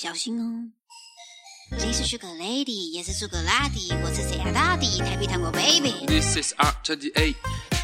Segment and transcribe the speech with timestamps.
[0.00, 0.70] 小心哦。
[1.72, 4.52] 你是 Sugar Lady，也是 Sugar Lady，我是谁啊？
[4.54, 6.06] 大底台北糖果 Baby。
[6.06, 7.34] This is R twenty eight，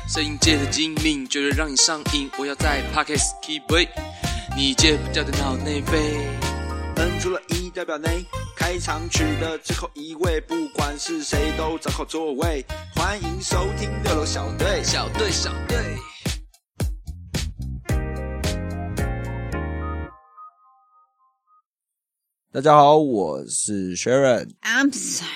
[0.08, 2.30] 摄影界的精明，绝对让你上瘾。
[2.38, 3.88] 我要在 Pockets keep way，
[4.56, 6.24] 你戒不掉的脑内啡。
[6.94, 8.24] N 除了一代表内，
[8.56, 12.64] 开场曲的最后一位，不管是谁都找好座位。
[12.94, 14.84] 欢迎收听六楼小队。
[14.84, 15.98] 小队，小队。
[22.54, 25.28] 大家好，我是 Sharon，I'm sorry。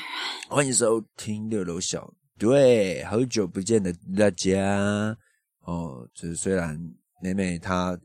[0.48, 3.02] 欢迎收听六楼小队。
[3.02, 5.16] 好久不见的大家
[5.64, 6.78] 哦，就是虽然
[7.20, 7.98] 美美她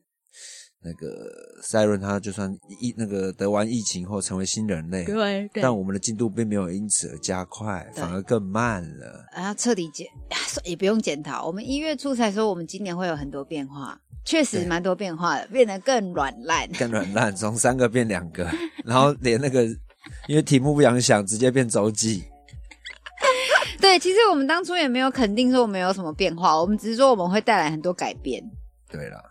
[0.81, 1.29] 那个
[1.61, 9.27] 赛润她就算疫那个得完疫情后成为新人类，对对但我们的进度并没有因此而加快，反而更慢了。
[9.33, 10.07] 啊，彻底检
[10.63, 11.45] 也不用检讨。
[11.45, 16.67] 我们一月初才说，我们今年会有很多变化，确实对蛮多变化的，变得更软烂。
[16.79, 18.49] 更软烂，从三个变两个，
[18.85, 19.63] 然后连那个
[20.27, 22.23] 因为题目不想想，直接变周记。
[23.79, 28.41] 对，其实我们当初也没有肯定说我们有什么变化，我们只是说我们会带来很多改变。
[28.89, 29.21] 对了，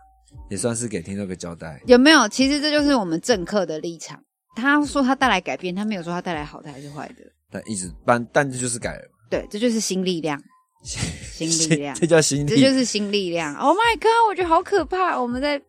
[0.50, 1.80] 也算是给听众个交代。
[1.86, 2.28] 有没有？
[2.28, 4.22] 其实这就是我们政客的立场。
[4.54, 7.14] 他说他带来改变，他没有说他带来好的还是坏的。
[7.50, 10.38] 但一直但但这就是改了嘛，对，这就是新力量，
[10.82, 12.50] 新力量这，叫新力。
[12.50, 13.54] 这就是新力量。
[13.56, 14.28] Oh my god！
[14.28, 15.20] 我觉得好可怕。
[15.20, 15.60] 我们在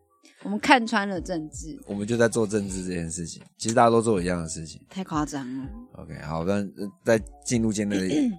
[0.42, 4.80] 我们看穿了政治，我们就在做政治这件事情，其实大家都做一样的事情。
[4.90, 5.68] 太夸张了。
[5.94, 8.38] OK，好，但呃在进入今天的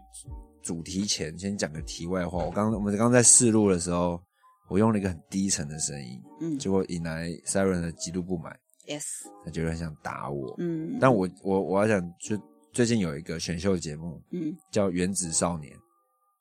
[0.62, 2.44] 主题前， 先讲个题外话。
[2.44, 4.22] 我刚我们刚刚在试录的时候，
[4.70, 8.56] 我用了一个很低沉的声音，嗯结果引来 Siren 的极度不满
[8.88, 9.04] ，，yes，
[9.44, 10.54] 他觉得很想打我。
[10.60, 12.38] 嗯，但我我我要想，就
[12.74, 15.74] 最近有一个选秀节目嗯叫《原子少年》，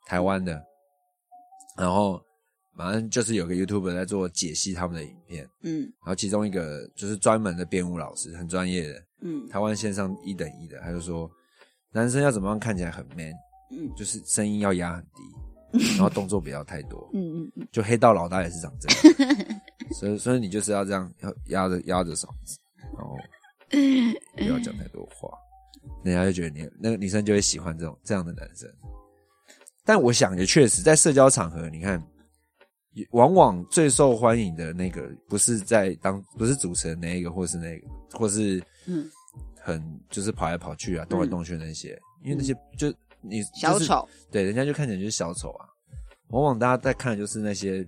[0.05, 0.63] 台湾的，
[1.77, 2.21] 然后
[2.77, 5.83] 反正就是有个 YouTuber 在做解析他们的影片，嗯。
[6.01, 9.49] 然后其中一个就是专门的编舞老师，很专业的，嗯。
[9.49, 11.31] 台湾线上一等一的，他就说
[11.93, 13.33] 男生要怎么样看起来很 man，
[13.71, 13.93] 嗯。
[13.97, 18.89] 就是声音要压很低， 然后动作不要太多，嗯嗯嗯，就黑道老大也是长这
[19.25, 19.61] 样，
[19.95, 22.59] 所以所以你就是要这样，要压着压着嗓子，
[22.97, 23.17] 然后
[24.37, 25.31] 不要讲太多话，
[26.05, 28.69] 人家就觉得你那个女生就会喜欢这种这样的男生。
[29.85, 32.03] 但我想也确实在社交场合，你看，
[33.11, 37.87] 往往最受欢迎的那个不是在当不是主持人那一个，或是那个，
[38.19, 39.09] 或是嗯
[39.61, 45.67] 很就是跑来跑去啊，动来动去那些，因为那些就你就是小丑，对，人家就看起来就是小丑啊。
[46.29, 47.87] 往往大家在看的就是那些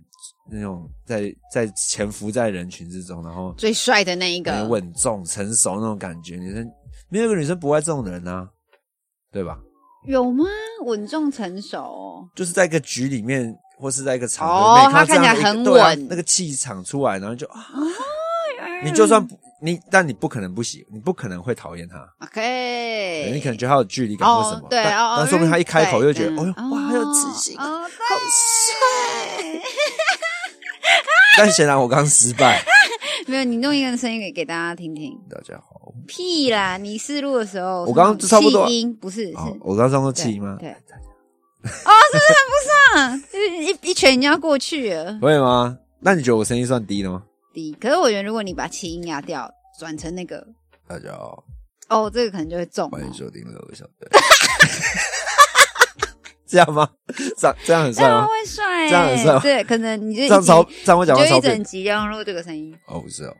[0.49, 6.37] 那种在在潜伏在人群之中，然后最帅的那一个很，稳重、成熟那种感觉。
[6.37, 6.71] 女生
[7.09, 8.49] 没有一个女生不爱这种人啊，
[9.33, 9.59] 对吧？
[10.05, 10.45] 有吗？
[10.85, 17.83] 稳重成熟哦，就是在一个局里面，或是在一个场里面，他看起来很稳那个气场出来，然后就啊，哦
[18.85, 21.97] 你就算不你，但你不可能不喜，你不可能会讨厌他。
[22.27, 29.61] OK，你可能觉得他有距离感或什么，哦对哦但说明他一开口就觉得，对哦哟，嗯哇，很有自信，哦，好帅。
[31.39, 32.63] 但显然我刚失败。
[33.27, 35.19] 没有，你弄一个声音给给大家听听。
[35.29, 35.76] 大家好，
[36.07, 36.77] 屁啦！
[36.77, 40.57] 你试录的时候，我刚刚就差不多音不是是好，我刚上过气吗？
[40.61, 40.75] 对， 哦，
[41.65, 42.55] 是不是很不
[42.95, 43.23] 爽？
[43.33, 45.19] 就是一一拳就要过去了。
[45.21, 45.77] 会吗？
[46.01, 47.23] 那你觉得我声音算低的吗？
[47.53, 50.47] 低，可是我觉得如果你把气音压掉，转成那个，
[50.87, 51.43] 大家好，
[51.89, 53.13] 哦，这个可能就会中、欢迎哦。
[53.17, 54.09] 收听乐小队。
[56.47, 56.89] 这样吗？
[57.37, 58.27] 这样这样很这样帅吗？
[58.27, 62.73] 会帅、欸，这样很帅吗对，可能你就一集这样超这样会讲话就一整集要录这个声音。
[62.87, 63.35] 哦，不是哦，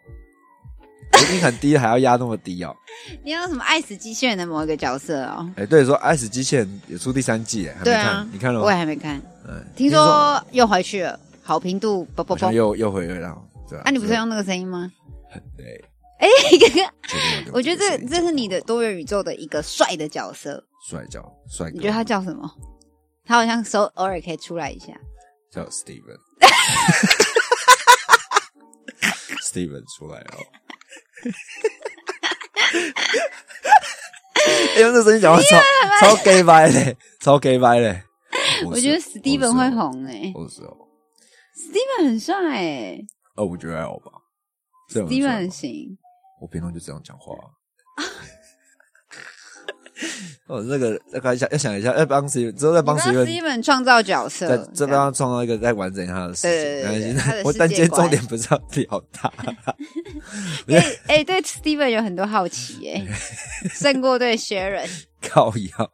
[1.13, 2.75] 我已经很低了，还要压那么低哦。
[3.25, 5.49] 你要什么爱死机器人的某一个角色哦？
[5.57, 8.81] 哎，对，说《爱死机器人》也出第三季，哎还没对啊看，你看了吗我也吗？
[8.81, 12.53] 还没看，嗯，听说又回去了，好评度啵啵啵。
[12.53, 13.37] 又又回来了，
[13.69, 13.83] 对吧？
[13.87, 14.91] 啊，你不是用那个声音吗？
[15.57, 15.83] 对？
[16.19, 16.27] 哎，
[16.61, 22.51] 刚刚确定要我觉得这这是你的多元宇宙的一个帅的角色，帅角帅哥，你觉得他叫什么？
[23.25, 24.87] 他好像手偶尔可以出来一下。
[25.51, 26.17] 叫 Steven。
[29.43, 30.41] Steven 出来了哦。
[34.77, 38.03] 哎用这声音讲话超超 gay 掰嘞，超 gay 掰嘞。
[38.65, 40.77] 我觉得 Steven 会红诶、我是哦
[41.57, 44.13] ，Steven 很帅诶、哦，我觉得还好吧。
[44.89, 45.99] 这样 s t e v e 帅 n 很吗行。
[46.41, 47.35] 我平常就这样讲话。
[50.47, 56.49] 哦，那个要看一下，要想一下，要帮 Steven 之后再帮 Steven 创造角色，再再这样帮他创造一个再完整他的世界。
[56.49, 59.29] 对对对没关系 他的世界我但今天重点不是要聊他。
[60.69, 63.07] 哎哎，对 Steven 有很多好奇诶、
[63.71, 64.89] 胜过对 Sharon。
[65.23, 65.91] 靠腰。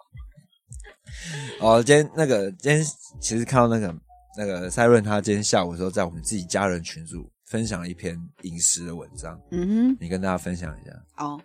[1.60, 2.84] 哦，今天那个今天
[3.20, 3.94] 其实看到那个
[4.36, 10.90] 那个赛润，他今天下午的时候在我们自己家人群组分享了一篇饮食的文章，嗯哼你跟大家分享一下。
[11.16, 11.40] 哼，哦，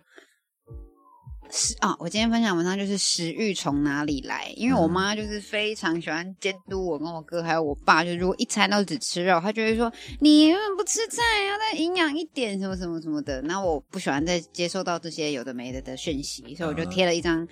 [1.50, 13.42] 食啊，我今天分享文章就是食欲从哪里来，因为我嗯妈就是非常喜欢监督我跟我哥还有我爸，就如果一餐都只吃肉，她就会说你为什么不吃菜，要再营养一点，什么什么什么的。
[13.42, 17.46] 那我不喜欢再接受到这些有的没的的讯息，所以我就嗯贴了一张。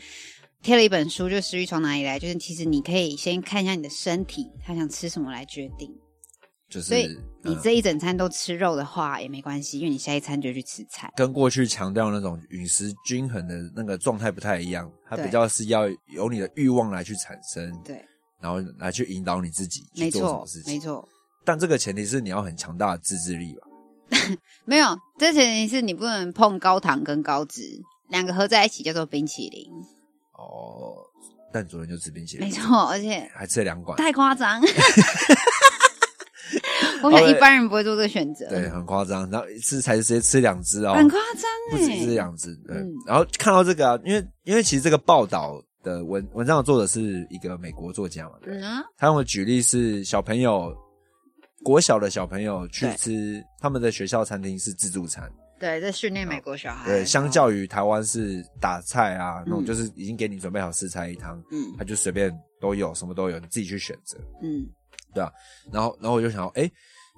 [0.62, 5.88] 贴了一本书，就食欲从哪里来，就是其实你可以先看一下你的身体，他想吃什么来决定。
[6.68, 6.92] 就是
[7.46, 11.12] 你嗯这一整餐都吃肉的话也没关系，因为你下一餐就去吃菜。
[11.16, 18.04] 跟过去强调那种饮食均衡的那个状态不太一样，它比较是要由你的欲望来去产生，对，
[18.40, 20.72] 然后来去引导你自己去没做什么错事，情。
[20.74, 21.08] 没错。
[21.44, 23.66] 但这个前提是你要很强大的自制力吧？
[24.66, 27.62] 没有，这前提是你不能碰高糖跟高脂，
[28.08, 29.70] 两个合在一起叫做冰淇淋。
[30.32, 30.94] 哦，
[31.52, 34.60] 但昨天就吃冰淇淋，没，错，而且还吃了两管，太夸张。
[37.06, 39.28] 我想一般人不会做这个选择，对，很夸张。
[39.30, 42.54] 然后一次才直接吃两只哦，很夸张不止两只。
[42.66, 50.74] 对，嗯然后看到这个啊，因为因为其实这个报道的文文章的作者是一个美国作家嘛，对，嗯啊，他用的举例是小朋友。
[51.64, 56.86] 国小的小朋友去吃他们的学校餐厅是自助餐，对，在训练美国小孩。
[56.86, 62.30] 对，相较于台湾是打菜啊，那种嗯就是已经给你准备好四菜一汤，嗯他就随便
[62.60, 64.16] 都有，什么都有，你自己去选择。
[64.44, 64.64] 嗯
[65.12, 65.32] 对啊
[65.72, 66.70] 然后，然后我就想到，哎，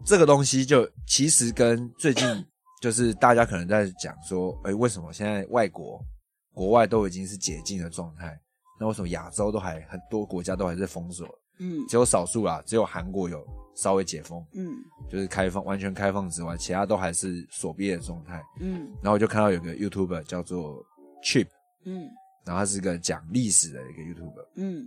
[0.05, 2.27] 这个东西就其实跟最近
[2.81, 6.01] 就是大家可能在讲说，哎，为什么现在外国
[6.53, 8.39] 国外都已经是解禁的状态，
[8.81, 11.27] 那为什么亚洲都还很多国家都还是封锁？
[11.59, 11.85] 嗯。
[11.89, 14.73] 只有少数啦，只有韩国有稍微解封，嗯。
[15.11, 18.43] 就是开放完全开放之外，其他都还是锁闭的状态。
[18.61, 18.89] 嗯。
[19.03, 20.85] 然后我就看到有个 YouTuber 叫做
[21.25, 21.49] Chip，
[21.85, 22.09] 嗯。
[22.45, 24.85] 然后他是个讲历史的一个 YouTuber，嗯。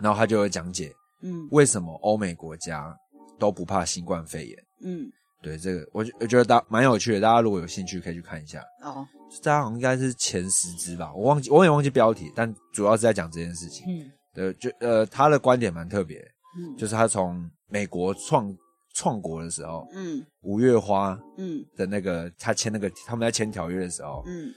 [0.00, 1.46] 然后他就会讲解嗯。
[1.50, 2.96] 为什么欧美国家
[3.38, 4.64] 都不怕新冠肺炎。
[4.82, 5.10] 嗯，
[5.42, 8.62] 对这个，我我觉得大蛮有趣的，大家如果有兴趣可以去看一下。
[8.82, 9.06] 哦，
[9.42, 13.86] 大家好像应该是前十支吧，我忘记我也忘记标题，但主要是在讲这件事情。
[13.88, 14.10] 嗯。
[14.34, 16.18] 对，就呃他的观点蛮特别，
[16.58, 16.76] 嗯。
[16.76, 18.52] 就是他从美国创
[18.92, 20.24] 创国的时候，嗯。
[20.42, 21.64] 五月花嗯。
[21.76, 24.52] 的那个他签那个他们在签条约的时候，嗯。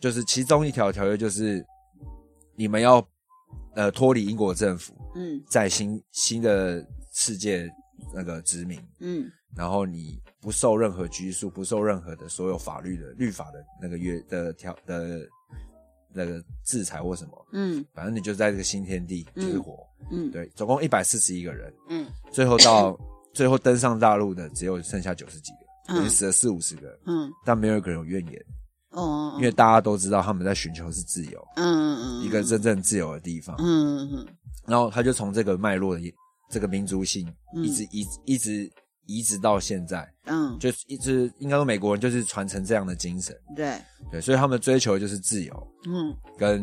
[0.00, 1.62] 就是其中一条条约就是
[2.56, 3.06] 你们要
[3.74, 5.42] 呃脱离英国政府，嗯。
[5.46, 6.82] 在新新的
[7.12, 7.70] 世界
[8.12, 9.30] 那个殖民，嗯。
[9.56, 15.28] 然后你不受任何拘束，不受任何的所有法律的律法的那个约的条的
[16.12, 17.84] 那个制裁或什么，嗯。
[17.92, 19.78] 反正你就在这个新天地就是活。
[20.10, 22.06] 嗯对，总共一百四十一个人，嗯。
[22.32, 22.98] 最后到
[23.34, 25.96] 最后登上大陆的只有剩下九十几个，嗯。
[25.96, 27.30] 等于死了四五十个，嗯。
[27.44, 28.44] 但没有一个人有怨言，
[28.90, 33.56] 哦，因为大家都知道他们在寻求是自由，嗯嗯一个真正自由的地方。
[33.58, 34.26] 嗯嗯。
[34.66, 36.00] 然后他就从这个脉络的
[36.50, 37.64] 这个民族性，嗯。
[37.64, 38.70] 一直一一直
[39.06, 43.74] 移植到现在，嗯，就一直应该说美国人就是传承这样的精神，对，
[44.10, 46.14] 对，所以他们追求就是自由，嗯。
[46.38, 46.62] 跟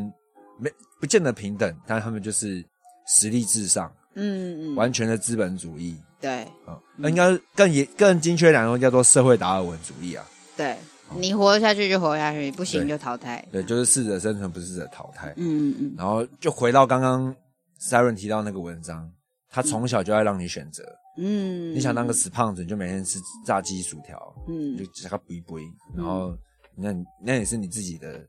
[0.59, 2.63] 没不见得平等，但他们就是
[3.07, 6.47] 实力至上，嗯嗯，完全的资本主义对。
[6.67, 10.25] 嗯，那、应该更也更精确两个叫做社会达尔文主义啊，
[10.55, 10.77] 对，
[11.15, 13.45] 你活下去就活下去，不行就淘汰。
[13.51, 15.33] 对，就是适者生存，不是适者淘汰。
[15.37, 15.93] 嗯嗯。
[15.97, 17.35] 然后就回到刚刚
[17.79, 19.11] Siren 提到那个文章，
[19.49, 20.83] 他从小就要让你选择，
[21.17, 25.57] 嗯，你想当个死胖子，你就每天吃炸鸡薯条，嗯就加个补补，
[25.95, 26.37] 然后
[26.75, 28.25] 那你那也是你自己的，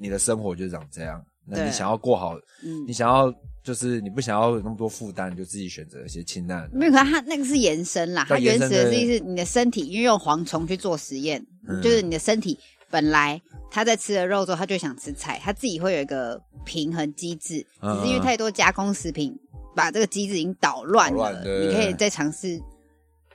[0.00, 1.22] 你的生活就长这样。
[1.46, 3.30] 那你想要过好，嗯你，想要
[3.62, 6.66] 就是你不想要有那么多负担，你就自己选择一些清淡。
[6.72, 12.58] 没有，可它那个是延伸啦，它对延伸原始的意思是你的身体，因为用蝗虫去做实验，嗯就是你的身体
[12.90, 13.38] 本来
[13.70, 19.38] 他在吃了肉之后，他就想吃菜，他自己会有一个平衡机制，嗯只是因为太多加工食品
[19.74, 22.60] 把这个机制已经捣乱了，乱对你可以再尝试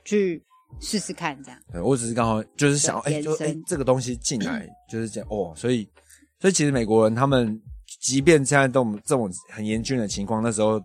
[0.04, 0.42] 去
[0.80, 1.60] 试试看，这样。
[1.72, 5.88] 对我只是刚好就是想，哎、就哎、这个东西进来就是这样哦，所以
[6.38, 7.60] 所以其实美国人他们
[8.00, 10.80] 即便现在这种这种很严峻的情况，那时候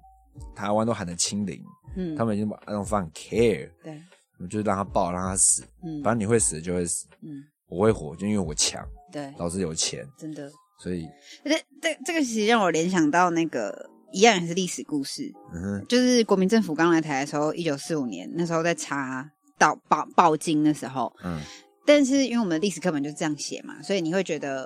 [0.56, 1.62] 台湾都喊得清零，
[1.96, 4.02] 嗯，他们已经把那种放 care，对，
[4.50, 10.52] 就是让他爆，让他死，嗯反正你会死就会死，嗯，我会活，就因为我强，对，老子有钱，真的。
[10.78, 11.08] 所以
[11.46, 21.40] 这这这个其实让我联想到那个一样也是历史故事，嗯哼，就是国民政府刚来台的时候，一九四五年那时候在查到报报金的时候，嗯
[21.86, 24.66] 但是因为我们的历史课本就这样写嘛，所以你会觉得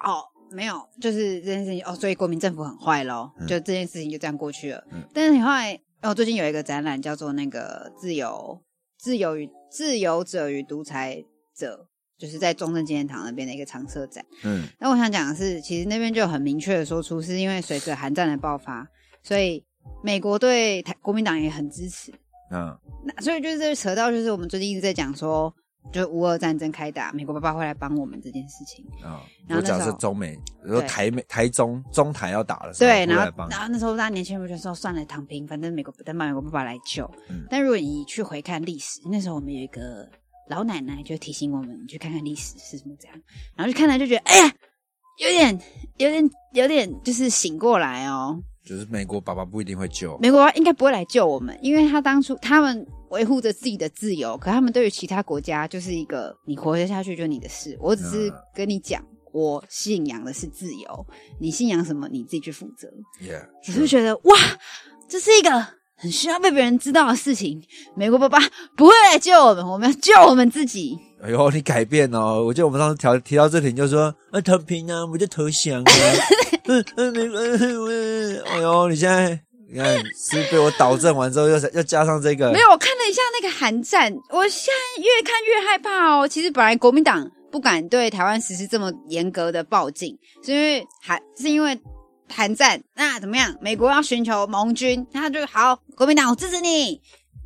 [0.00, 4.84] 哦，没有，就是这件事情哦，所以国民政府很坏咯，嗯就这件事情就这样过去了。
[4.92, 8.60] 嗯但是你后来哦，最近有一个展览叫做那个自由、
[8.98, 11.24] 自由与自由者与独裁
[11.56, 11.86] 者。
[12.18, 14.24] 就是在中正纪念堂那边的一个常设展。
[14.44, 18.86] 嗯那我想讲的是，其实那边就很明确的说出，是因为随着韩战的爆发，
[19.22, 19.64] 所以
[20.02, 22.12] 美国对台国民党也很支持。
[22.50, 25.52] 嗯那所以就是这扯到，就是我们最近一直在讲说，
[25.92, 28.84] 就是乌俄战争开打，美国爸爸会来帮我们这件事情。
[29.02, 37.08] 啊，然后那我假时候设中美，如说对台美、台中、中台要打的时候，对，然后然后那时候大家年轻人就说算了，躺平，反正美国等美国爸爸来救。
[37.28, 40.08] 嗯但如果你去回看历史，那时候我们有一个
[40.48, 43.16] 老奶奶就提醒我们，去看看历史是什么这样，
[43.54, 44.54] 然后就看来就觉得，哎呀，
[45.18, 45.60] 有点
[45.98, 59.04] 有点有点就是醒过来哦，就是美国爸爸不一定会救，美国爸爸应该不会来救我们，因为他当初他们维护着自己的自由，可他们对于其他国家就是一个你活得下去就你的事，我只是嗯跟你讲。
[59.32, 61.06] 我信仰的是自由，
[61.38, 62.88] 你信仰什么你自己去负责。
[63.20, 64.34] ，Yeah，我就觉得哇，
[65.06, 65.50] 这是一个
[65.96, 67.62] 很需要被别人知道的事情。
[67.94, 68.38] 美国爸爸
[68.76, 70.98] 不会来救我们，我们要救我们自己。
[71.22, 72.44] 哎呦，你改变哦！
[72.44, 75.92] 我记得我们上次调提到这里，你就说啊，躺平啊，我就投降啊。
[76.66, 86.28] 嗯 嗯，美国，嗯哎呦，你现在你看是被我导正完之后，又又加上这个，没有，我看了一下那个韩战，我现在越看越害怕哦。
[86.28, 91.76] 其实本来国民党不敢对台湾实施这么严格的报警，是因为韩是因为
[92.28, 92.82] 韩战。
[92.94, 93.56] 那怎么样？
[93.60, 97.00] 美国要寻求盟军，他就好，国民党我支持你。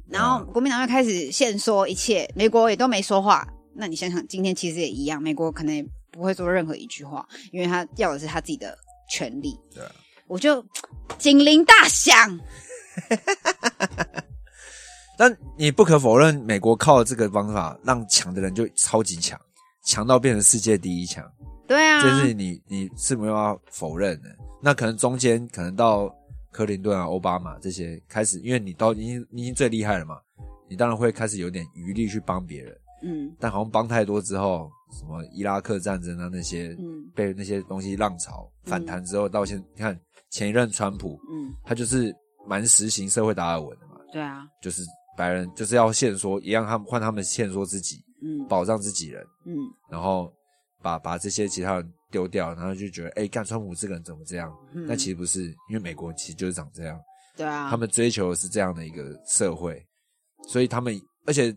[0.08, 3.46] 然后国民党又开始限缩一切，美国也都没说话。
[3.74, 8.76] 那你想想，今天其实也一样，美国可能也不会说任何一句话，因为他要的是他自己的
[9.08, 9.56] 权利。
[9.74, 9.92] 对啊
[10.26, 10.64] 我就
[11.18, 12.38] 警铃大响，
[15.18, 19.40] 但你不可否认，美国靠这个方法让强的人就超级强，
[19.84, 21.24] 强到变成世界第一强，
[21.66, 24.28] 对啊，这是你你是没有办法否认的。
[24.60, 26.14] 那可能中间可能到
[26.50, 30.18] 克林顿啊、奥巴马这些开始，因为你到已经你已经最厉害了嘛，
[30.68, 32.76] 你当然会开始有点余力去帮别人。
[33.02, 39.98] 嗯但好像帮太多之后，什么伊拉克战争啊那些，嗯被那些东西浪潮反弹之后，到现你看
[40.28, 42.14] 前一任川普，嗯，他就是
[42.46, 44.82] 蛮实行社会达尔文的嘛，对啊，就是
[45.16, 49.56] 白人就是要限缩，也让他们换他们限缩自己，嗯保障自己人，嗯
[49.90, 50.30] 然后
[50.82, 54.54] 把把这些其他人丢掉，然后就觉得，哎、干川普这个人怎么这样？
[54.72, 57.00] 嗯，但其实不是，因为美国其实就是长这样，
[57.36, 59.84] 对啊，他们追求的是这样的一个社会，
[60.48, 61.54] 所以他们而且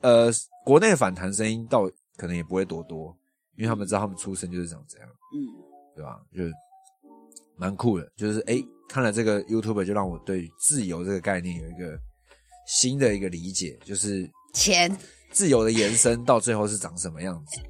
[0.00, 0.30] 呃，
[0.64, 3.16] 国内反弹声音倒可能也不会多多，
[3.56, 5.64] 因为他们知道他们出生就是长这样，嗯。
[5.94, 6.20] 对吧？
[6.34, 6.52] 就是
[7.56, 11.96] 蛮酷的，就是诶，看了这个 YouTube 就让我对自由这个概念有一个
[12.66, 14.90] 新的一个理解，就是钱，
[15.30, 17.60] 自由的延伸到最后是长什么样子。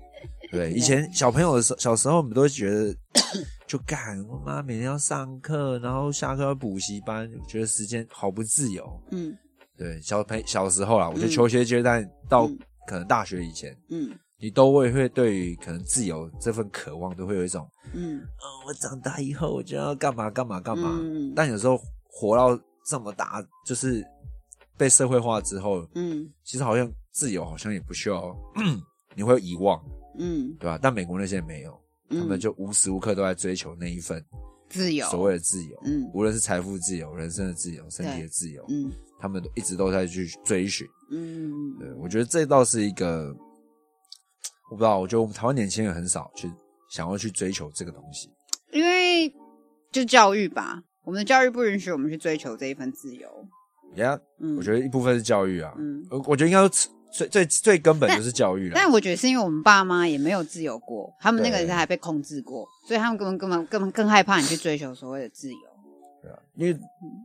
[0.54, 2.96] 对，以前小朋友的时候，小时候我们都会觉得，
[3.66, 8.84] 就干我妈每天要上课，然后下课要补习班，觉得时间好不自由。
[9.10, 9.36] 嗯。
[9.76, 11.30] 对，小朋小时候啦，我觉得嗯。
[11.30, 12.58] 求学阶段到嗯。
[12.86, 14.10] 可能大学以前，嗯。
[14.38, 18.20] 你都会会对于可能自由这份渴望，都会有一种，嗯。
[18.20, 20.90] 哦，我长大以后我就要干嘛干嘛干嘛。
[21.00, 21.32] 嗯。
[21.34, 22.56] 但有时候活到
[22.86, 24.04] 这么大，就是
[24.76, 26.30] 被社会化之后，嗯。
[26.44, 28.36] 其实好像自由好像也不需要，
[29.16, 29.82] 你会遗忘，
[30.18, 30.78] 嗯，对吧？
[30.80, 31.78] 但美国那些没有，
[32.08, 34.24] 他们嗯就无时无刻都在追求那一份
[34.68, 38.90] 自由，所谓的自由，嗯无论是财富自由、人生的自由、身体的自由，嗯
[39.20, 40.86] 他们都一直都在去追寻。
[41.10, 43.34] 嗯对，我觉得这倒是一个，
[44.70, 46.50] 我不知道，我觉得我们台湾年轻人很少去
[46.90, 48.28] 想要去追求这个东西。
[48.72, 49.32] 因为
[49.92, 53.28] 就教育吧，我们的教育不允许我们去追求这一份自由。
[53.94, 56.68] 呀、嗯，我觉得一部分是教育啊，嗯，我我觉得应该说
[57.14, 58.72] 最最最根本就是教育了。
[58.74, 65.58] 但我觉得是因为我们爸妈也没有自由过，他们那个对时代还被控制过，所以他们根本根本根本更害怕你去追求所谓的自由。
[66.20, 66.76] 对啊，因为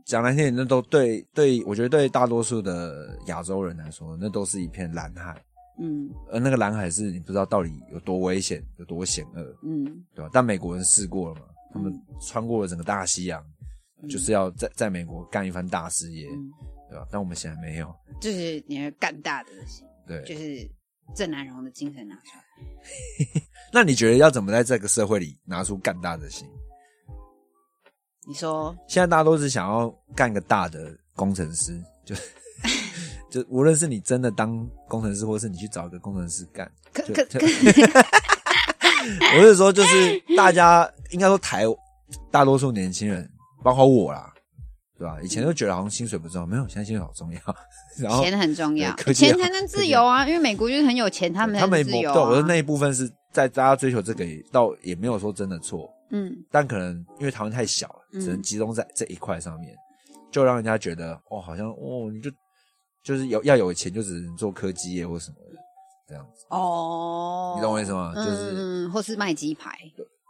[0.06, 5.42] 讲难听点，那都对对，我觉得对大多数的亚洲人来说，那都是一片蓝海，
[5.80, 10.30] 嗯而那个蓝海是你不知道到底有多危险、有多险恶，嗯对吧？
[10.32, 11.42] 但美国人试过了嘛，
[11.74, 13.44] 他们穿过了整个大西洋，
[14.10, 16.52] 就是要在在美国干一番大事业，嗯，
[16.90, 17.08] 对吧？
[17.12, 20.22] 但我们现在没有，就是你要干大的心，对。
[20.24, 20.70] 就是
[21.16, 23.42] 郑南荣的精神拿出来。
[23.74, 26.48] 那你觉得要怎么在这个社会里拿出干大的心？
[28.28, 32.16] 你说，现在大家都是想要干个大的工程师，就
[33.32, 38.08] 就无论是你真的当工程师，或是你去找一个工程师干，就就可可可，
[39.38, 41.64] 我是说，就是大家应该说台
[42.30, 43.28] 大多数年轻人，
[43.64, 44.32] 包括我啦，
[45.00, 45.18] 对吧？
[45.24, 47.40] 以前都觉得好像薪水不重要，没有，现在薪水好重要。
[47.98, 50.28] 然后钱很重要，钱才能自由啊！
[50.28, 52.14] 因为美国就是很有钱，他们才他们能自由、啊。
[52.14, 59.74] 对我的那一部分是在大家追求这个也，倒也没有说真的错，嗯但可能因为台湾太小了，嗯只能集中在这一块上面，
[60.32, 62.30] 就让人家觉得哦，好像哦，你就
[63.04, 65.60] 就是有要有钱，就只能做科技业或什么的
[66.08, 66.46] 这样子。
[66.50, 69.78] 哦，你懂我意思吗就是嗯，或是卖鸡排，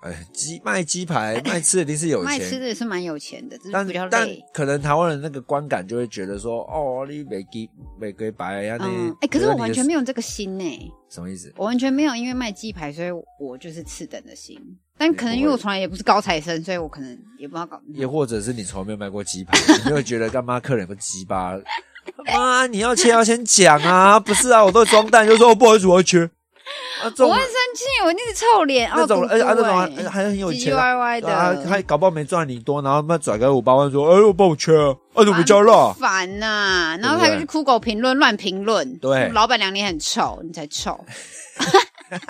[0.02, 4.42] 哎，鸡卖鸡排卖吃的一定是有钱卖吃，的也是蛮有钱的，但是但比较但累。
[4.54, 8.78] 可能台湾人那个观感就会觉得说，哦，你没鸡没给白呀，
[9.20, 11.54] 哎、可是我完全没有有这个心呢、什么意思？
[11.58, 14.58] 我完全没有因为卖鸡排，所以我就是次等的心。
[14.98, 17.82] 但可能因为我从来也不是高材生，所以我可能也不知道搞。
[17.94, 21.60] 也或者是你从来没有卖过鸡排，你就会觉得干嘛客人有个鸡巴？
[22.34, 26.30] 妈，你要切要先讲啊，不是啊，我都装蛋，就说我不好意思我要切。
[27.02, 35.94] 啊，我会生气，我那个臭脸，那种，哦而且啊那种还很有钱啊，歪歪的，啊，还搞不好没赚你多，然后他转个五八万说，哎，我帮我切啊，啊，怎么没加辣？
[35.94, 39.30] 烦呐、然后他就去酷狗评论乱评论，对。
[39.30, 41.00] 老板娘你很臭，你才臭。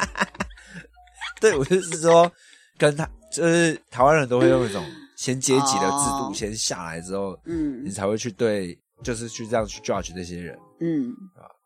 [1.41, 2.31] 对，我就是说，
[2.77, 4.84] 跟他就是台湾人都会用一种
[5.15, 6.31] 先阶级的制度哦。
[6.36, 7.81] 先下来之后，嗯。
[7.84, 10.58] 你才会去对，就是去这样去 judge 这些人。
[10.81, 11.12] 嗯。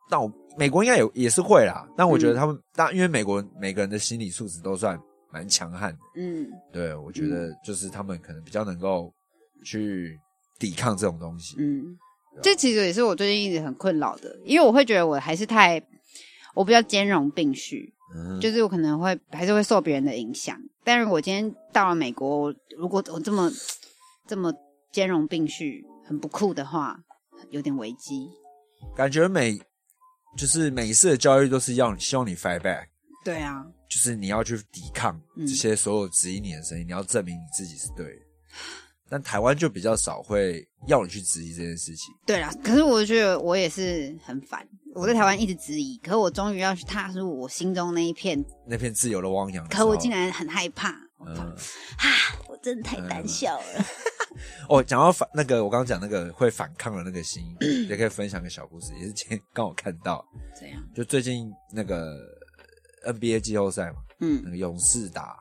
[0.10, 2.38] 但我美国应该有也是会啦，但我觉得嗯。
[2.38, 5.00] 他们，但因为美国每个人的心理素质都算
[5.32, 6.48] 蛮强悍的，嗯。
[6.72, 9.14] 对我觉得就是他们可能比较能够
[9.64, 10.20] 去
[10.60, 11.56] 抵抗这种东西。
[11.60, 11.98] 嗯，
[12.42, 15.82] 这其实也是我最近一直很困扰的，因为我会觉得我还是太，
[16.54, 20.60] 我比较兼容并蓄，嗯，就是我可能会还是会受别人的影响。
[20.84, 23.50] 但是我今天到了美国，我如果我这么
[24.28, 24.54] 这么
[24.92, 27.00] 兼容并蓄，很不酷的话，
[27.50, 28.30] 有点危机。
[28.96, 29.58] 感觉美
[30.36, 32.86] 就是每一次的教育都是要你希望你 fight back，
[33.24, 38.22] 对啊，就是你要去抵抗嗯这些所有质疑你的声音，你要证明你自己是对的。
[39.10, 42.12] 但台湾就比较少会要你去质疑这件事情。
[42.25, 42.52] 对啊。
[42.63, 50.90] 可是我觉得我也是很烦，我在台湾一直质疑，可是我终于要去踏入我心中那一片，那片自由的汪洋的，可我竟然很害怕。
[51.25, 51.56] 嗯，
[52.48, 53.86] 我 真的太胆小了。
[54.67, 57.43] 哦，讲到反那个，我刚刚讲那个会反抗的那个心，
[57.88, 60.25] 也可以分享个小故事，也是今天刚好看到，
[60.60, 62.17] 怎样，就最近那个
[63.05, 64.41] NBA 季后赛嘛，嗯。
[64.43, 65.38] 那嗯个勇士打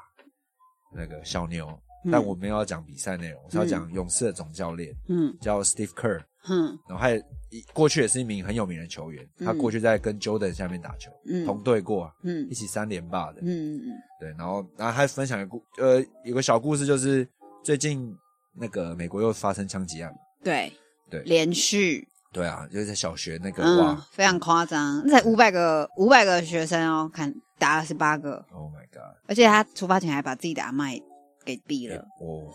[0.95, 1.67] 那个小牛，
[2.05, 2.11] 嗯。
[2.11, 5.35] 但我没有要讲比赛内容，我是要讲勇士的总教练嗯。
[5.41, 7.19] 叫 Steve Kerr，哼然后他也
[7.51, 9.47] 一过去也是一名很有名的球员，嗯。
[9.47, 11.45] 他过去在跟 Jordan 下面打球，嗯。
[11.47, 13.89] 同队过啊，嗯一起三连霸的，嗯嗯嗯。
[14.21, 17.27] 对，然后然后还分享一个故呃有个小故事，就是
[17.63, 18.15] 最近
[18.55, 20.73] 那个美国又发生枪击案嘛，对
[21.11, 21.23] 对。
[21.23, 30.99] 连续对啊，就是在小学那个、嗯哇非常夸张，那才五百个五百个学生哦，看打了十八个，，Oh my God，而且他出发前还把自己的阿麦
[31.45, 31.97] 给毙了。
[32.21, 32.51] 哦，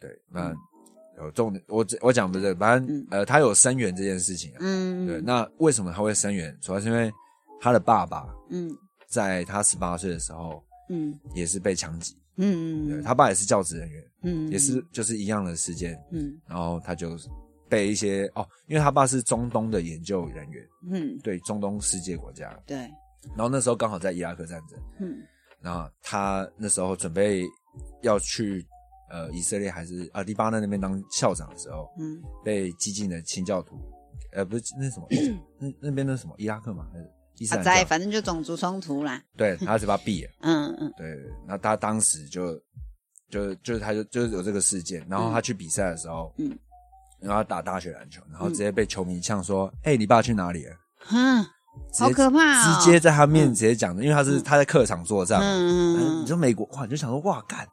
[0.00, 0.52] 对，那
[1.18, 3.06] 有重点，我我讲不是，反正、嗯。
[3.10, 6.56] 呃他有生源这件事情啊，嗯，对，那为什么他会生源？
[6.60, 7.12] 主要是因为
[7.60, 8.70] 他的爸爸嗯
[9.06, 11.18] 在他十八岁的时候嗯。
[11.34, 16.36] 也是被枪击，嗯嗯，对他爸也是教职人员，嗯也是就是一样的事件，嗯。
[16.48, 17.16] 然后他就
[17.68, 21.18] 被一些哦，因为他爸是中东的研究人员，嗯。
[21.18, 22.76] 对中东世界国家，对。
[23.34, 25.16] 然后那时候刚好在伊拉克战争，嗯。
[25.60, 27.42] 然后他那时候准备
[28.02, 28.66] 要去
[29.10, 33.76] 呃以色列还是呃黎巴嫩那边当校长的时候，嗯被激进的清教徒，
[34.32, 35.06] 呃不是那什么，
[35.58, 37.88] 那那边那什么伊拉克嘛还是伊斯啊在兰教？
[37.88, 39.22] 反正就种族冲突啦。
[39.36, 40.30] 对，他就把他毙了。
[40.42, 41.06] 嗯嗯对，
[41.46, 42.54] 那他当时就
[43.30, 46.56] 就就是他就就是有这个事件，然后他去比赛的时候，嗯
[47.20, 51.42] 然后他打大学篮球，然后直接被球迷呛说：“哎、你爸去哪里了？”哼，
[51.90, 52.78] 直接好可怕哦！
[52.82, 57.66] 直接在他面直接讲的，因为他是他在客场作战嘛，嗯嗯嗯你说美国哇，你就想说哇，干，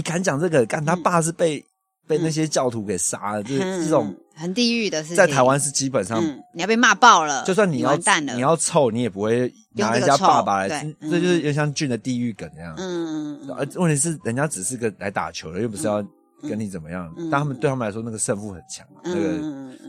[0.00, 0.64] 你敢讲这个？
[0.64, 1.62] 干他爸是被、
[2.08, 7.94] 被那些教徒给杀了，就是嗯这种很地狱的事情，在台湾是基本上，嗯，你要被骂爆了，就算你要
[8.34, 12.74] 你要臭，你也不会拿人家爸爸来，用这就是有点像俊的地狱梗那样。
[12.78, 16.02] 嗯嗯而问题是，人家只是个来打球的，又不是要
[16.48, 17.12] 跟你怎么样。
[17.18, 19.38] 嗯但他们对他们来说，那个胜负很强，那个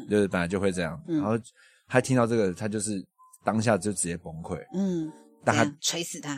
[0.10, 1.02] 就是本来就会这样。
[1.08, 1.22] 嗯。
[1.22, 1.42] 然后
[1.88, 3.02] 他听到这个，他就是
[3.46, 4.60] 当下就直接崩溃。
[4.74, 5.10] 嗯，
[5.46, 6.38] 但他锤死他，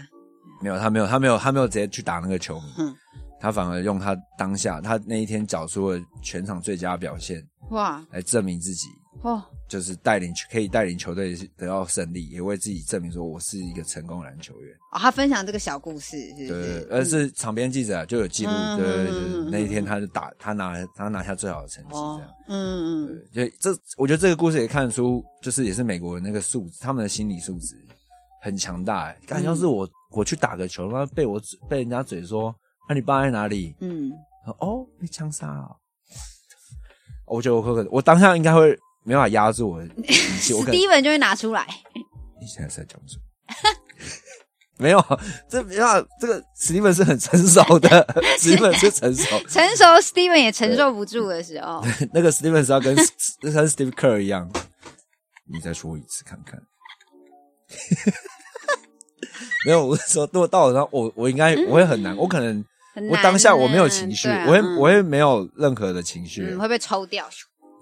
[0.62, 2.96] 没有，他没有，他没有，他没有直接去打那个球迷，嗯
[3.44, 8.88] 他反而用他当下他那一天找出了全场最佳表现，哇来证明自己，
[9.22, 14.74] 哦，就是带领可以带领球队得到胜利，也为自己证明说我是一个成功篮球员。
[14.94, 16.86] 哦，他分享这个小故事，是对对，不是？
[16.86, 27.76] 对而是场边记者啊就有记录，嗯对对对那一天他就打，他拿他拿下最好的成绩，这哦样。，嗯嗯对，就这，我觉得这个故事也看得出，就是也是美国人那个素质，他们的心理素质
[28.42, 29.08] 很强大。
[29.08, 32.56] 哎，感觉要是我我去打个球，他妈被我嘴被人家嘴说，
[32.90, 33.76] 那、你爸在哪里？
[33.80, 34.12] 嗯
[34.60, 35.78] 哦，被枪杀了。
[37.26, 41.66] 我觉得我可我当下应该会没办法压住我的脾气， 我可能，Steven 就会拿出来，
[42.40, 43.24] 你现在是在讲什么？
[44.78, 45.00] 没有，
[45.48, 48.06] 这没办法，这个史蒂文是很成熟的，
[48.38, 52.94] 史蒂文是成熟，成熟 Steven 也承受不住的时候，那个 Steven 是要跟
[53.40, 54.52] 跟 Steve Kerr 一样，
[55.46, 56.62] 你再说一次看看。
[59.66, 62.66] 没有，我是说，如果到了，然后我我应该我会很难，我可能很
[63.10, 67.28] 我当下我没有啊情绪，啊我会嗯我会没有任何的情绪，嗯会被抽掉。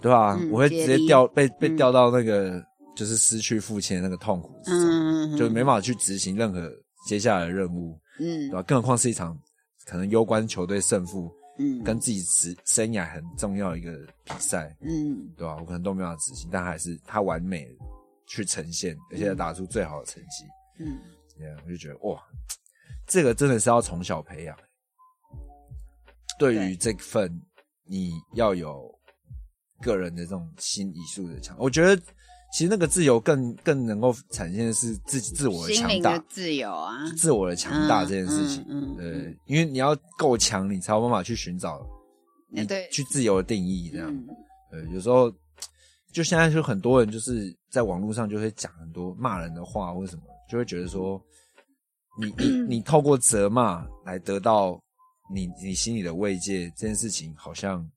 [0.02, 2.60] 对吧、嗯我会直接掉被被嗯掉到那个
[2.96, 6.72] 就是失去父亲的那个痛苦之中，嗯，就没办法去执行任何
[7.06, 9.38] 接下来的任务，嗯对吧、更何况是一场
[9.86, 13.92] 可能攸关球队胜负嗯跟自己职生涯很重要的一个
[14.24, 17.68] 比赛，嗯对吧、我可能都没办法执行，但还是他完美
[18.26, 20.46] 去呈现，而且打出最好的成绩。
[20.80, 20.98] 嗯，
[21.38, 22.20] 对啊，我就觉得哇，
[23.06, 24.58] 这个真的是要从小培养。
[26.42, 27.32] 对于这份
[27.86, 28.92] 你要有
[29.80, 31.96] 个人的这种心理素质强，我觉得
[32.52, 38.66] 其实那个自由更更能够展现的是自己自我的强大的，自由啊，自我的强大嗯这件事情。
[38.68, 41.80] 嗯嗯对，因为你要够强，你才有办法去寻找
[42.50, 44.12] 你对去自由的定义这样。
[44.12, 44.28] 嗯
[44.72, 45.32] 呃，有时候
[46.12, 51.22] 就现在就很多人就是在网络上就会讲很多骂人的话或者什么，就会觉得说，
[52.20, 54.82] 你你你 透过责骂来得到
[55.34, 57.90] 你你心里的慰藉，这件事情好像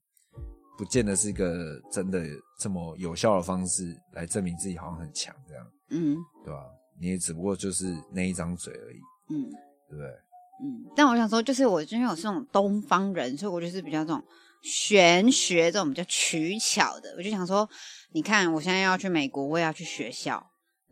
[0.77, 2.25] 不见得是一个真的
[2.59, 6.63] 这么有效的方式来证明自己好像很强这样，嗯对吧？
[6.99, 9.49] 你也只不过就是那一张嘴而已，嗯
[9.89, 10.07] 对不对？
[10.63, 10.85] 嗯。
[10.95, 14.23] 但我想说，就是我因为我是那种东方人，所以我就是比较这种
[14.63, 17.13] 玄学这种比较取巧的。
[17.17, 17.69] 我就想说，
[18.13, 20.41] 你看我现在要去美国，我也要去学校。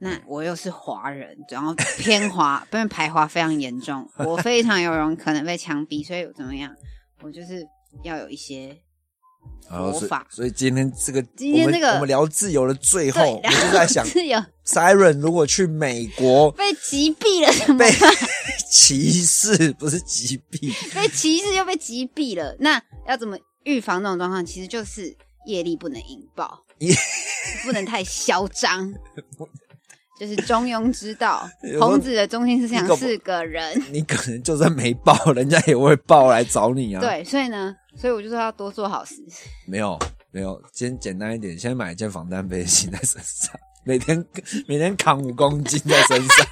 [0.03, 6.75] 那我又是华人，然后偏华，不然排华非常严重，我非常有容可能被枪毙，所以怎么样？
[7.21, 7.65] 我就是
[8.03, 8.77] 要有一些
[9.69, 18.11] 然后所以佛法所以今天这个今天这个我们聊自由的最后，我就在想是有，Siren 如果去美国 被击毙了，怎么被办？
[18.69, 24.45] 歧视，不是击毙，被歧视又被击毙了，那要怎么预防这种状况？
[24.45, 26.65] 其实就是业力不能引爆，
[27.63, 28.93] 不能太嚣张，
[30.19, 31.49] 就是中庸之道
[31.79, 39.15] 孔子的中心思想是个人，你可能就算没报，人家也会报来找你啊。，对，所以呢，所以我就说要多做好事。
[39.67, 39.97] 没有
[40.31, 44.23] 没有，先简单一点，先买一件防弹背心在身上，每天
[44.67, 46.47] 每天扛五公斤在身上，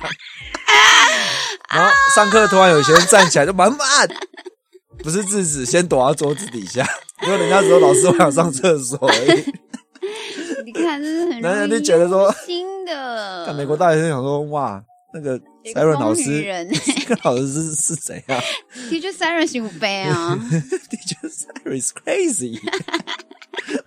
[1.73, 4.09] 然后上课突然有些人站起来就慢慢，
[5.03, 6.85] 不是制止，先躲到桌子底下，
[7.23, 9.45] 因为人家说老师我想上厕所而已。
[10.65, 13.45] 你看，这是很男人就觉得说新的。
[13.45, 14.81] 看美国大学生想说，哇，
[15.13, 18.41] 那个 Siren 老师，人这个老师是是怎样？
[18.89, 20.37] 的确 Siren 是不悲啊，
[20.89, 22.59] Teacher Siren is crazy。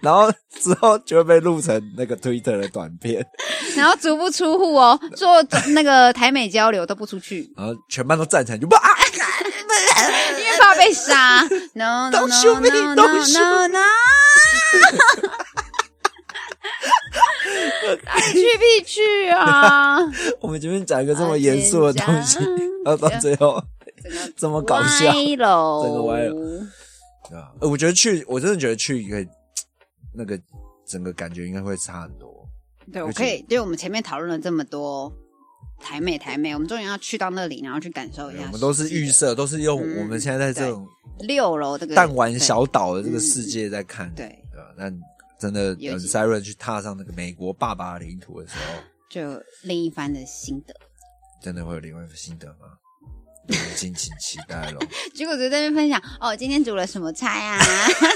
[0.01, 3.27] 然后之后就会被录成那个 Twitter 的短片，
[3.75, 8.79] 然后足不出户哦，做那个台美交流都不出去，然后全班都站起来就哇，
[10.39, 11.43] 因为怕被杀。
[11.73, 13.81] No no no no no no no。
[18.05, 19.99] 爱 去必去啊！
[20.41, 22.39] 我们前面讲一个这么严肃的东西，
[22.85, 23.63] 然后到最后
[24.37, 26.35] 这么搞笑，歪楼，整个歪楼
[27.29, 29.27] 对啊，呃我觉得去，我真的觉得去可以，
[30.15, 30.39] 那个
[30.87, 32.47] 整个感觉应该会差很多。
[32.93, 35.11] 对，我可以，对我们前面讨论了这么多
[35.81, 38.43] 台美台美，我们终于要去到那里，然后去感受一下。
[38.47, 40.87] 我们都是预设，都是用嗯我们现在在这种
[41.21, 44.67] 六楼这个弹丸小岛的这个世界在看，对，对吧？
[44.77, 44.91] 那
[45.45, 50.75] 真的有几 Siren 去踏上那个美国爸爸的领土的时候，就有另一番的心得。
[51.43, 52.79] 真的会有另外一番心得吗？
[53.77, 54.81] 敬请期待喽。
[55.15, 57.59] 结果就在那边分享哦，今天煮了什么菜啊？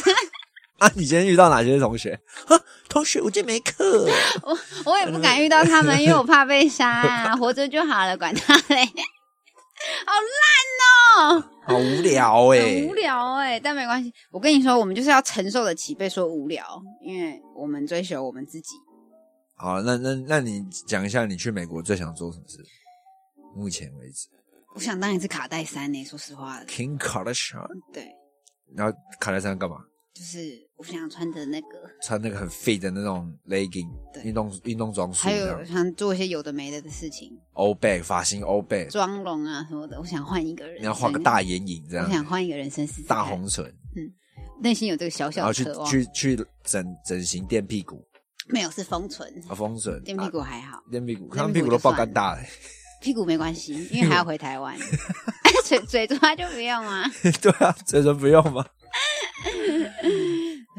[0.80, 2.18] 啊，你今天遇到哪些同学？
[2.46, 4.08] 啊，同学，我今天没课。
[4.86, 8.86] 我也不敢遇到他们，因为我怕被杀啊， 活着就好了，管他嘞。
[10.06, 14.12] 好烂哦，好无聊哎、很无聊哎、但没关系。
[14.30, 18.74] 我跟你说，我们就是要承受得起被说无聊，因为我们追求我们自己。
[19.54, 22.58] 好，那那那你讲一下，你去美国最想做什么事？
[23.54, 24.28] 目前为止
[24.74, 28.14] 我想当一次卡戴珊呢、说实话，，King Kardashian，对，
[28.74, 29.76] 然后卡戴珊干嘛？
[30.14, 31.66] 就是我想穿的那个，
[32.02, 39.98] 穿那个很 fit 的那种 legging 对运动运动装束，还有想做一些有的没的的事情，欧贝发型欧贝，妆容啊什么的。
[39.98, 43.64] 我想换一个人要画个大眼影这样，我想换一个人生试试看大红唇，
[43.96, 44.12] 嗯
[44.62, 45.90] 内心有这个小小然后去的渴望。
[45.90, 48.04] 去去整整形垫屁股
[48.48, 52.48] 没有是封唇，啊，丰唇垫屁股还好，垫屁股，垫屁股都爆干大嘞。
[53.00, 54.76] 屁股没关系，因为还要回台湾。
[55.64, 57.04] 嘴嘴抓就不用啊，
[57.42, 58.64] 对啊，嘴唇不用吗？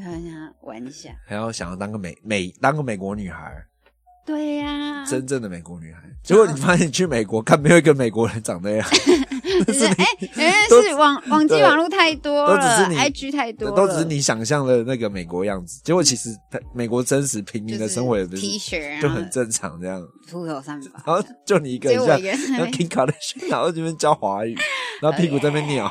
[0.08, 1.10] 我想玩一下。
[1.26, 3.52] 还要想要当个美美当个美国女孩，
[4.26, 6.02] 对呀、真正的美国女孩。
[6.24, 8.88] 结果你发现你去美国，看没有一个美国人长那样，
[9.66, 15.82] 就是哎，原来是网网际对网络太多都只是你，IG 太多了，都只是你想象的那个美国样子。
[15.84, 20.06] 结果其实他美国真实平民的生活也不是是 T 恤，就很正常这样。
[20.30, 24.56] 秃头散发，然后就你一个人像我一个人像 King Kardashian，然后这边教华语，
[25.02, 25.90] 然后屁股在那边扭，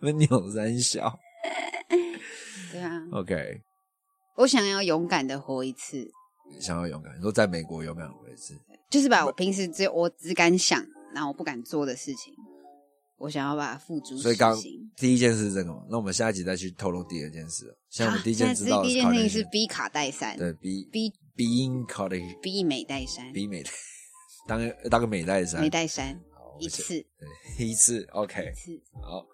[0.00, 1.18] 那扭三小。
[2.76, 3.62] 对啊，OK，
[4.36, 6.06] 我想要勇敢的活一次，
[6.60, 8.54] 想要勇敢，你说在美国勇敢活一次，
[8.90, 10.84] 就是把我平时只有我只敢想，
[11.14, 12.34] 然后我不敢做的事情，
[13.16, 14.90] 我想要把它付诸所以刚实行。
[14.94, 17.74] 第一件事是这个嘛，那我们下一集再去透露第二件事。
[17.88, 23.64] 像我们第一件知道的现在第一件事情是 B 卡戴珊，对 B B being college B 美戴珊，B 美
[24.46, 26.14] 当个当个美戴山美戴珊。
[26.34, 27.06] 好我先一次。
[27.56, 29.24] 对一次 OK 一次，好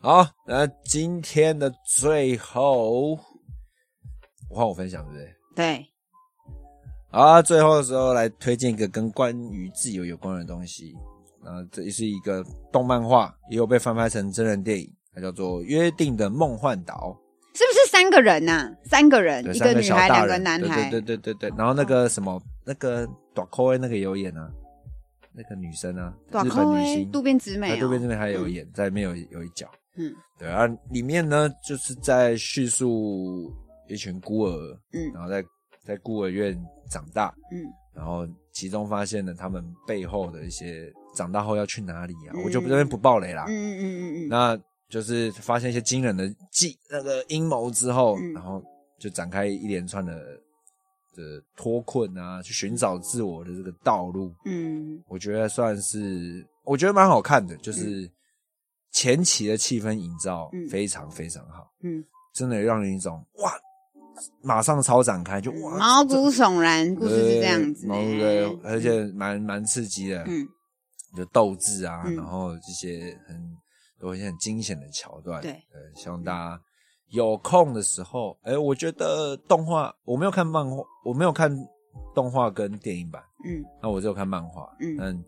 [0.00, 3.12] 好，那今天的最后，
[4.48, 5.34] 我换我分享对不对？
[5.56, 5.86] 对，
[7.10, 10.94] 好啊，最后的时候来推荐一个跟关于自由有关的东西。
[11.44, 17.16] 啊，这也是一个动漫画，也有被翻拍成真人电影，它叫做《约定的梦幻岛
[17.54, 21.56] 是不是三个人呐、三个人，》，一个女孩，两个男孩，对对对对对。
[21.56, 24.50] 然后那个什么，那个短扣那个也有演啊，
[25.32, 29.68] 那个女生啊，短日本女星渡边直美、渡边直美还有演，在里面有有一角。
[29.96, 30.14] 嗯。
[30.38, 33.52] 对啊，里面呢就是在叙述
[33.88, 35.12] 一群孤儿，嗯。
[35.12, 35.44] 然后在
[35.84, 36.56] 在孤儿院
[36.90, 37.64] 长大，嗯。
[37.94, 43.46] 然后其中发现了他们背后的一些长大后要去哪里啊，嗯我就这边不爆雷啦。
[43.48, 48.32] 嗯嗯嗯嗯嗯，那就是发现一些惊人的计那个阴谋之后，嗯。
[48.34, 48.62] 然后
[48.98, 50.14] 就展开一连串的
[51.14, 54.30] 的脱困啊，去寻找自我的这个道路。
[54.44, 55.02] 嗯。
[55.08, 58.08] 我觉得算是，我觉得蛮好看的，就是
[58.96, 60.66] 前期的气氛营造嗯。
[60.70, 63.52] 非常非常好，嗯，真的让人一种哇，
[64.42, 70.48] 马上超展开，就哇，毛骨悚然，故事是这样子、对而且蛮蛮刺激的，嗯。
[71.14, 72.16] 就斗志啊，嗯。
[72.16, 73.38] 然后这些很
[74.00, 75.62] 有一些很惊险的桥段，对。
[75.94, 76.60] 希望大家
[77.08, 81.54] 有空的时候，哎、我觉得动画我没有看漫画，我没有看
[82.14, 84.96] 动画跟电影版，嗯，那我只有看漫画，嗯。
[84.98, 85.24] 嗯，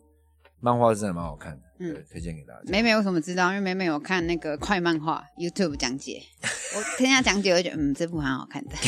[0.59, 2.61] 漫画是真的蛮好看的，嗯对，推荐给大家。
[2.67, 3.49] 美美为什么知道？
[3.49, 6.23] 因为美美有看那个快漫画 YouTube 讲解，
[6.77, 8.71] 我听她讲解，我就觉得嗯，这部蛮好看的。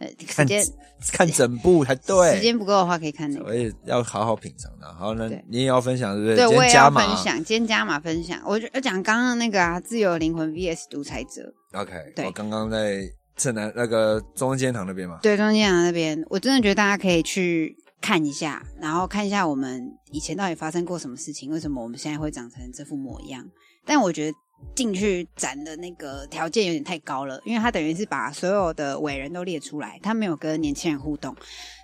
[0.00, 0.64] 呃时看间
[1.12, 3.44] 看整部才对，时间不够的话，可以看那个。
[3.46, 4.92] 我也要好好品尝的。
[4.94, 6.36] 好，那对你也要分享，对不对？
[6.36, 8.42] 对，我也要分享，今天加码分享。
[8.44, 23.46] 我就我讲刚刚那个啊，自由灵魂 VS 独裁者，OK，对我刚刚在正南那个中间堂那边嘛，对，中间堂那边，我真的觉得大家可以去看一下，然后看一下我们以前到底发生过什么事情，为什么我们现在会长成这副模样。
[23.84, 24.36] 但我觉得
[24.74, 31.34] 进去展的那个条件有点太高了，因为他等于是把所有的伟人都列出来，他没有跟年轻人互动。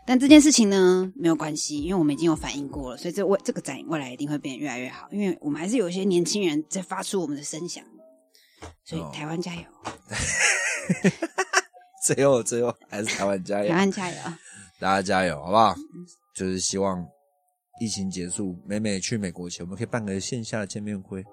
[0.06, 7.82] 但这件事情呢，没有关系，因为我们已经有反应过了，所以这未这个展未来一定会变得越来越好，因为我们还是有一些年轻人在发出我们的声响，
[8.84, 9.62] 所以哦台湾加油
[12.06, 14.16] 最后最后还是台湾加油台，湾加油！
[14.80, 15.74] 大家加油，好不好？
[16.34, 17.02] 就是希望
[17.80, 21.22] 疫情结束，美美去美国前，我们可以办个线下的见面会。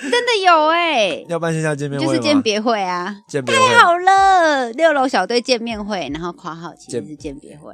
[0.00, 2.12] 真的有哎、要办线下见面会吗？
[2.12, 7.72] 就是鉴别会啊，见别会，好了，六楼小队见面会，然后括号其实是鉴别会，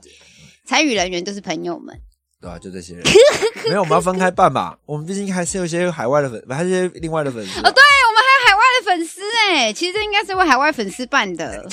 [0.64, 1.98] 参与人员都是朋友们，
[2.40, 3.02] 对啊、就这些人。
[3.66, 4.78] 没有，我们要分开办吧。
[4.86, 7.62] 我们毕竟还是有一些海外的粉，还是些另外的粉丝、啊。
[7.64, 11.66] 哦，对，我们还有海外的粉丝哎，其实这应该是为海外粉丝办的，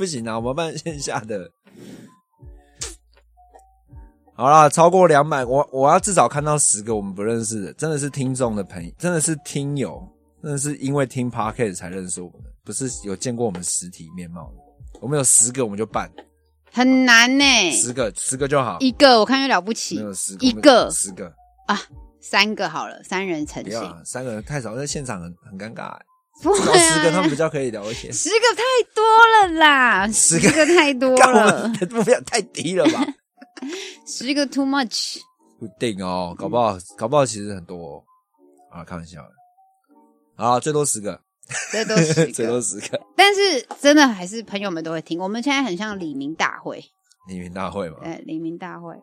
[0.00, 1.46] 不行啊，我们办线下的。
[4.32, 10.02] 好啦，超过两百，我我要至少看到十个我们不认识的，真的是听众的朋友，真的是听友，
[10.42, 14.98] 真的是因为听 podcast 才认识我们的，不是有见过我们实体面貌的。
[15.02, 16.10] 我们有十个，我们就办
[16.72, 17.44] 很难呢。
[17.72, 18.78] 十个，十个就好。
[18.80, 21.30] 一个我看就了不起没，有十个，一个十个
[21.66, 21.78] 啊，
[22.22, 26.06] 三个好了，三人成型，不要啊三个人太少，在现场很很尴尬、欸。
[26.42, 28.10] 不会十个，他啊们比较可以聊一些。
[28.12, 28.62] 十个太
[28.94, 33.06] 多了啦，十个十个太多了目标太低了吧？
[34.06, 35.18] 十个 too much。
[35.58, 38.04] 不定哦，搞不好，搞不好其实很多、哦。
[38.70, 39.30] 啊，开玩笑的。
[40.42, 41.20] 啊，最多十个，
[41.70, 42.98] 最多十个 最多个，十个。
[43.14, 45.20] 但是真的还是朋友们都会听。
[45.20, 46.82] 我们现在很像李明大会，
[47.28, 48.94] 李明大会嘛，对，李明大会，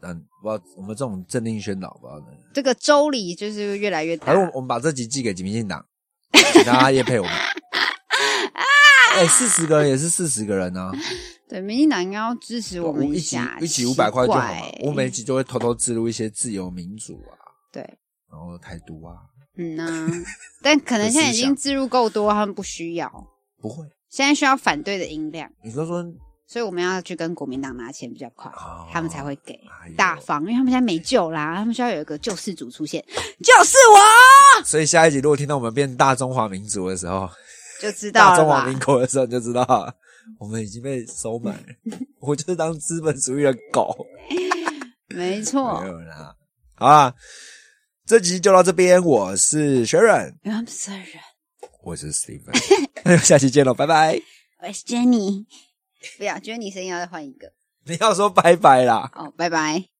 [0.00, 2.26] 但不知道我们这种政令宣导，不知道呢。
[2.54, 4.38] 这个周礼就是越来越大还是。
[4.38, 5.84] 我我们把这集寄给民进党，
[6.52, 7.34] 请大家也配我们。
[9.14, 10.90] 哎，四十个人也是四十个人啊，
[11.48, 14.74] 对，民进党应该要支持我们一集下，一起五百块就好。
[14.82, 17.38] 我每集就会偷偷植入一些自由民主啊，
[17.72, 17.82] 对，
[18.28, 19.14] 然后台独啊，
[19.56, 20.10] 嗯呐、
[20.60, 23.08] 但可能现在已经置入够多，他们不需要。
[23.60, 23.84] 不会。
[24.08, 26.04] 现在需要反对的音量，你说说，
[26.46, 29.58] 所以我们要去跟国民党拿钱比较快，哦他们才会给
[29.96, 33.04] 大方，因为他们现在没救啦，他们需要有一个救世主出现，
[33.42, 37.28] 就是我，所以下一集如果听到我们变大中华民族的时候，
[37.80, 38.78] 就知道了大中华民？
[38.80, 39.94] 国的时候，你就知道
[40.38, 41.64] 我们已经被收买了。
[42.20, 44.06] 我就是当资本主义的狗。
[45.08, 46.34] 没错没，有啦。
[46.74, 47.14] 好啦，
[48.06, 50.32] 这集就到这边，我是 sorry，
[51.82, 54.20] 我是 Steven，下期见喽，拜拜。
[54.60, 55.44] 我是 Jenny。
[56.18, 57.52] 不要，Jenny 声音要再换一个。
[57.86, 59.10] 你要说拜拜啦。
[59.14, 59.93] 哦，拜拜。